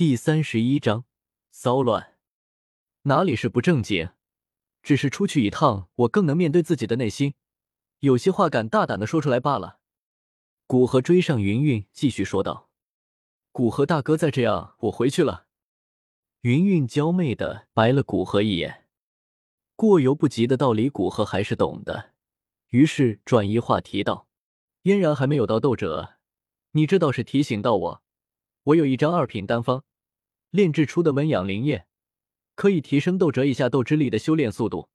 [0.00, 1.04] 第三十一章
[1.50, 2.16] 骚乱，
[3.02, 4.08] 哪里是不正经？
[4.82, 7.34] 只是出去一趟，我更能面对自己的内心，
[7.98, 9.80] 有些话敢大胆的说出来罢了。
[10.66, 12.70] 古河追上云云，继续说道
[13.52, 15.44] ：“古河大哥，再这样，我回去了。”
[16.40, 18.86] 云云娇媚的白了古河一眼，
[19.76, 22.14] 过犹不及的道理，古河还是懂的，
[22.70, 24.28] 于是转移话题道
[24.84, 26.14] ：“嫣然还没有到斗者，
[26.70, 28.02] 你这倒是提醒到我，
[28.62, 29.84] 我有一张二品丹方，
[30.50, 31.86] 炼制出的温养灵液。”
[32.54, 34.90] 可以提升斗者以下斗之力的修炼速度。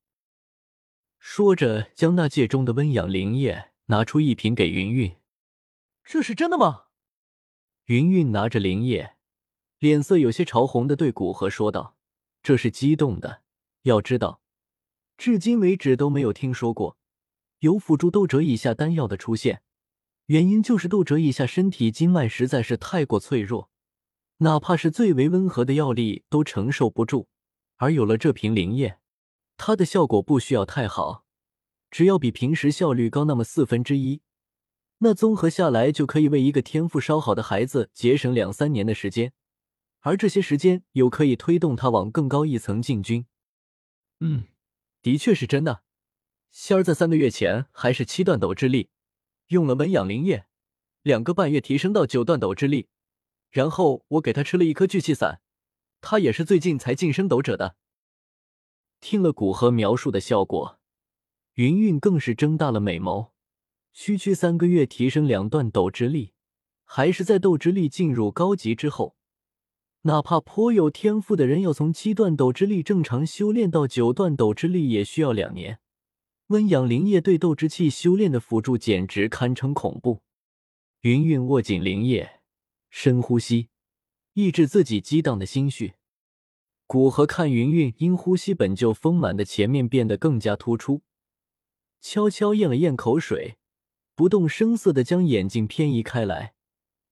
[1.18, 5.16] 说着，将那戒中的温养灵液拿出一瓶给云云。
[6.04, 6.84] 这是真的吗？
[7.86, 9.16] 云云拿着灵液，
[9.80, 11.96] 脸色有些潮红的对古河说道
[12.42, 13.42] ：“这是激动的。
[13.82, 14.40] 要知道，
[15.16, 16.96] 至今为止都没有听说过
[17.58, 19.62] 有辅助斗者以下丹药的出现，
[20.26, 23.70] 原因就是斗者以下身体经脉实在是太过脆弱，
[24.38, 27.28] 哪怕是最为温和的药力都承受不住。”
[27.78, 28.98] 而有了这瓶灵液，
[29.58, 31.26] 它的效果不需要太好，
[31.90, 34.22] 只要比平时效率高那么四分之一，
[34.98, 39.34] 那综合下来就可以为一个天赋稍好的孩子节省两三年的时间，
[40.00, 43.26] 而这些时间又可以推动他往更高一层进军。
[44.20, 44.44] 嗯，
[45.02, 45.82] 的确是真的。
[46.50, 48.88] 仙儿在三个月前还是七段斗之力，
[49.48, 50.46] 用了文养灵液，
[51.02, 52.88] 两个半月提升到九段斗之力，
[53.56, 55.40] 然后我给他吃了一颗聚气散。
[56.02, 57.74] 他也是最近才晋升斗者的。
[59.00, 60.78] 听了古河描述的效果，
[61.54, 63.30] 云云更是睁大了美眸。
[63.94, 66.34] 区区三个月提升两段斗之力，
[66.84, 69.16] 还是在斗之力进入高级之后。
[70.02, 75.80] 哪怕颇有天赋的人要从七段斗之力正常修炼到九段斗之力，也需要两年。
[76.48, 80.20] 温养灵液对斗之气修炼的辅助，简直堪称恐怖。
[81.00, 82.35] 云云握紧灵液，
[82.98, 83.68] 深呼吸。
[84.32, 85.96] 抑制自己激荡的心绪，
[86.86, 91.02] 古河看云云因呼吸本就丰满的前面变得更加突出，
[92.00, 93.58] 悄悄咽了咽口水，
[94.14, 96.54] 不动声色的将眼睛偏移开来，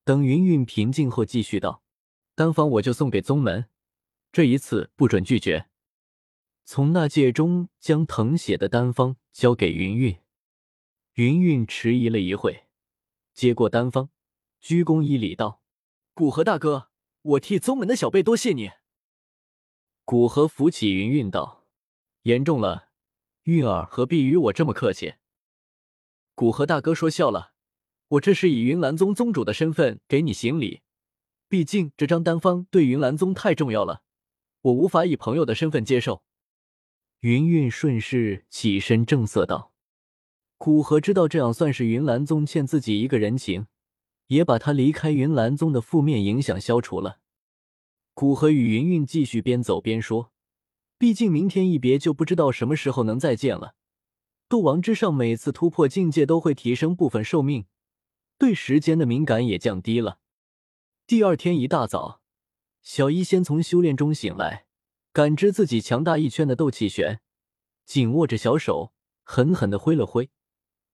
[0.04, 1.82] 等云云平静后，继续道
[2.34, 3.66] ：“丹方我就送给宗门，
[4.32, 5.66] 这一次不准拒绝。”
[6.64, 10.16] 从那戒中将誊写的丹方交给云云，
[11.12, 12.64] 云云迟疑了一会，
[13.34, 14.08] 接过丹方，
[14.62, 15.60] 鞠躬一礼道
[16.14, 16.88] ：“古河大哥。”
[17.24, 18.72] 我替宗门的小辈多谢你。
[20.04, 21.64] 古河扶起云韵道
[22.24, 22.90] ：“言重了，
[23.44, 25.14] 韵儿何必与我这么客气？”
[26.36, 27.54] 古河大哥说笑了，
[28.08, 30.82] 我这是以云岚宗宗主的身份给你行礼，
[31.48, 34.02] 毕竟这张丹方对云岚宗太重要了，
[34.60, 36.22] 我无法以朋友的身份接受。
[37.20, 39.72] 云韵顺势起身正色道
[40.58, 43.66] ：“古河知道这样算是云岚宗欠自己一个人情。”
[44.34, 47.20] 也把他离开云岚宗的负面影响消除了。
[48.12, 50.32] 古河与云云继续边走边说
[50.98, 53.74] ：“毕竟明天一别，就不知道什么时候能再见了。
[54.48, 57.66] 斗王之上，每次突破境界都会提升部分寿命，
[58.38, 60.18] 对时间的敏感也降低了。”
[61.06, 62.20] 第二天一大早，
[62.82, 64.66] 小医仙从修炼中醒来，
[65.12, 67.20] 感知自己强大一圈的斗气旋，
[67.84, 68.92] 紧握着小手，
[69.22, 70.30] 狠狠的挥了挥，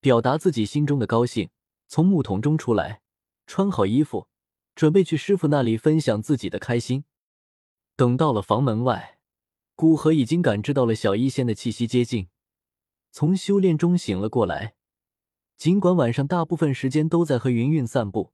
[0.00, 1.50] 表达自己心中的高兴。
[1.86, 2.99] 从木桶中出来。
[3.50, 4.28] 穿好衣服，
[4.76, 7.02] 准备去师傅那里分享自己的开心。
[7.96, 9.18] 等到了房门外，
[9.74, 12.28] 古河已经感知到了小医仙的气息接近，
[13.10, 14.76] 从修炼中醒了过来。
[15.56, 18.32] 尽管晚上大部分时间都在和云云散步，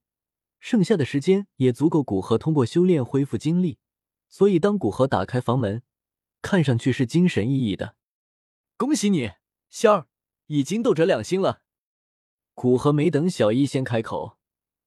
[0.60, 3.78] 剩下的时间也足够古河通过修炼恢复精力。
[4.28, 5.82] 所以，当古河打开房门，
[6.42, 7.96] 看上去是精神奕奕的。
[8.76, 9.30] 恭喜你，
[9.70, 10.08] 仙儿，
[10.48, 11.62] 已经斗者两星了。
[12.52, 14.35] 古河没等小医仙开口。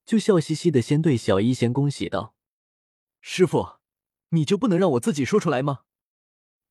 [0.09, 2.33] 就笑嘻嘻的先对小医仙恭喜道
[3.21, 3.77] ：“师傅，
[4.29, 5.81] 你就不能让我自己说出来吗？”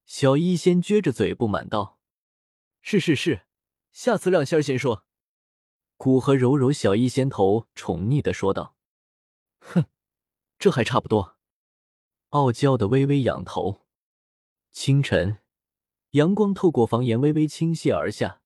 [0.07, 2.01] 小医仙撅着嘴不满道
[2.83, 3.43] ：“是是是，
[3.93, 5.05] 下次让仙儿先说。”
[5.97, 8.75] 古河揉揉小医仙头，宠溺的说道
[9.63, 9.85] ：“哼，
[10.59, 11.37] 这还差不多。”
[12.31, 13.87] 傲娇的微微仰头。
[14.73, 15.39] 清晨，
[16.11, 18.43] 阳光透过房檐微微倾泻而下，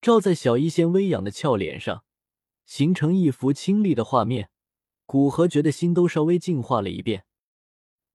[0.00, 2.05] 照在小医仙微仰的俏脸上。
[2.66, 4.50] 形成一幅清丽的画面，
[5.06, 7.24] 古河觉得心都稍微净化了一遍。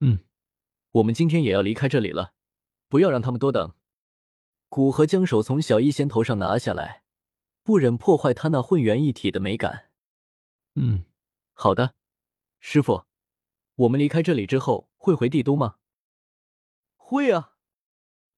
[0.01, 0.25] 嗯，
[0.92, 2.33] 我们今天也要离开这里了，
[2.88, 3.74] 不要让他们多等。
[4.68, 7.03] 古河将手从小医仙头上拿下来，
[7.63, 9.89] 不忍破坏他那混元一体的美感。
[10.75, 11.06] 嗯，
[11.54, 11.95] 好的，
[12.59, 13.06] 师傅，
[13.75, 15.77] 我们离开这里之后会回帝都吗？
[16.95, 17.56] 会啊，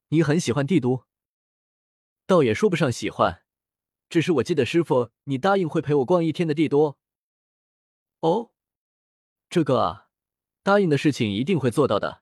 [0.10, 1.06] 你很喜欢帝都？
[2.26, 3.43] 倒也说不上喜欢。
[4.14, 7.00] 只是我记得师傅，你答应会陪我逛一天的帝都。
[8.20, 8.52] 哦，
[9.50, 10.10] 这个啊，
[10.62, 12.22] 答应的事情一定会做到的。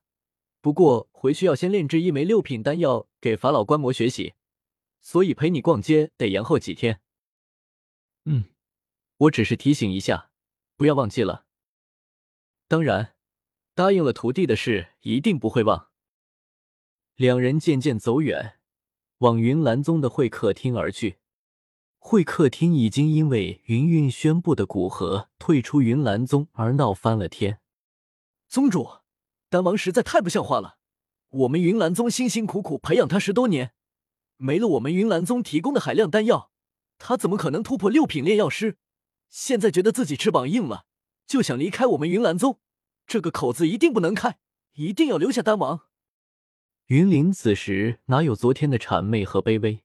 [0.61, 4.35] 不过回去要先炼制一枚六品丹药给法老观摩学习，
[5.01, 7.01] 所以陪你逛街得延后几天。
[8.23, 8.45] 嗯，
[9.17, 10.31] 我只是提醒一下，
[10.77, 11.45] 不要忘记了。
[12.69, 13.17] 当然，
[13.75, 15.89] 答应了徒弟的事一定不会忘。
[17.15, 18.61] 两人渐渐走远，
[19.17, 21.17] 往云岚宗的会客厅而去。
[22.03, 27.59] 会客厅已经因为云韵宣布的古河退出云岚宗而闹翻了天。
[28.49, 28.89] 宗主。
[29.49, 30.77] 丹王实在太不像话了！
[31.29, 33.73] 我们云岚宗辛辛苦苦培养他十多年，
[34.37, 36.51] 没了我们云岚宗提供的海量丹药，
[36.97, 38.77] 他怎么可能突破六品炼药师？
[39.29, 40.85] 现在觉得自己翅膀硬了，
[41.27, 42.59] 就想离开我们云岚宗，
[43.05, 44.39] 这个口子一定不能开，
[44.75, 45.81] 一定要留下丹王。
[46.87, 49.83] 云林此时哪有昨天的谄媚和卑微？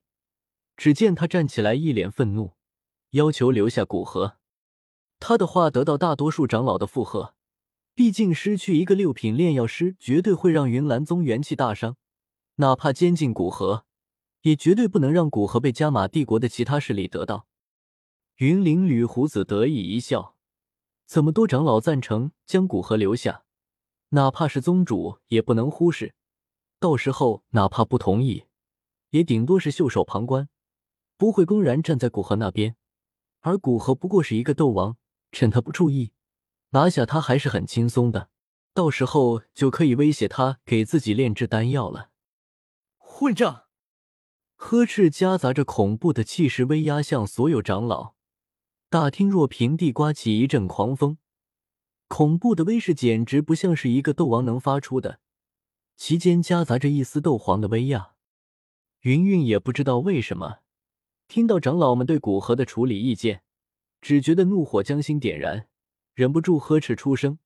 [0.77, 2.53] 只见他站起来，一脸愤怒，
[3.09, 4.37] 要求留下古河。
[5.19, 7.33] 他的话得到大多数长老的附和。
[7.95, 11.97] 毕竟失去一个六品炼药师，绝对会让云岚宗元气大伤。
[12.57, 13.85] 哪怕监禁古河，
[14.41, 17.47] 也绝对不能让古河被加玛帝国的其他势力得到。
[18.35, 20.35] 云灵吕胡子得意一笑：
[21.07, 23.45] 怎么多长老赞成将古河留下，
[24.09, 26.13] 哪怕是宗主也不能忽视。
[26.79, 28.43] 到时候哪怕不同意，
[29.09, 30.47] 也顶多是袖手旁观，
[31.17, 32.75] 不会公然站在古河那边。
[33.41, 34.97] 而古河不过是一个斗王，
[35.31, 36.11] 趁他不注意。
[36.71, 38.29] 拿下他还是很轻松的，
[38.73, 42.09] 到时候就可以威胁他给自己炼制丹药了。
[42.97, 43.63] 混账！
[44.55, 48.15] 呵斥夹杂着恐怖的气势威压向所有长老。
[48.89, 51.17] 大厅若平地刮起一阵狂风，
[52.07, 55.19] 恐怖的威势简直不像是一个斗王能发出的，
[55.95, 58.13] 其间夹杂着一丝斗皇的威压。
[59.01, 60.59] 云云也不知道为什么，
[61.27, 63.41] 听到长老们对古河的处理意见，
[63.99, 65.67] 只觉得怒火将心点燃。
[66.13, 67.37] 忍不住呵斥出声，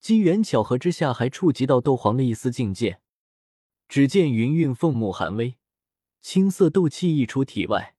[0.00, 3.00] 机缘巧合之下，还触及到斗皇的一丝境界。
[3.88, 5.56] 只见云韵凤目含微，
[6.20, 7.94] 青色斗气溢出体外，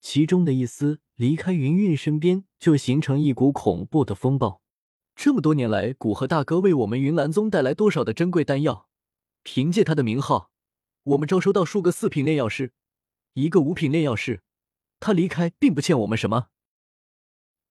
[0.00, 4.62] 其中的一丝离开云韵身边，就形成一股恐怖的风暴。
[5.14, 8.88] 这么多年来，古河大哥为我们云岚宗带来多少的珍贵丹药？
[9.42, 10.50] 凭借他的名号，
[11.02, 12.72] 我们招收到数个四品炼药师，
[13.40, 14.42] 一个五品炼药师，
[14.98, 16.48] 他离开并不欠我们什么。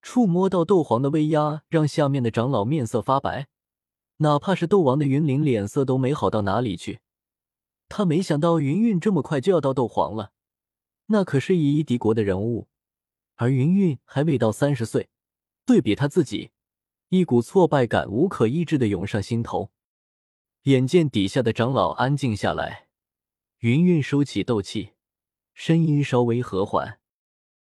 [0.01, 3.49] 触摸到斗皇的威压，让下面的长老面色发白，
[4.17, 7.01] 哪怕是斗王的云灵脸色都没好到哪里去。
[7.89, 10.31] 他没想到云韵这么快就要到斗皇了，
[11.07, 12.69] 那可是以一敌国的人物，
[13.35, 15.09] 而云韵还未到三十岁。
[15.65, 16.51] 对比他自己，
[17.09, 19.71] 一股挫败感无可抑制的涌上心头。
[20.63, 22.87] 眼见底下的长老安静下来，
[23.59, 24.91] 云韵收起斗气，
[25.59, 26.99] 声音稍微和缓。